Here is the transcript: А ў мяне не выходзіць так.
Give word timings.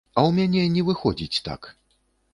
А 0.19 0.21
ў 0.21 0.37
мяне 0.37 0.63
не 0.77 0.83
выходзіць 0.89 1.41
так. 1.49 1.69